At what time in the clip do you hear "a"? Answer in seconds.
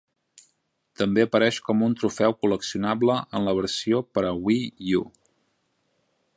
4.31-4.35